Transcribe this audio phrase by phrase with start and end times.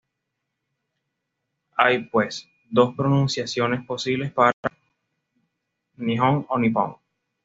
[1.77, 6.97] Hay, pues, dos pronunciaciones posibles para 日本: "Nihon o Nippon".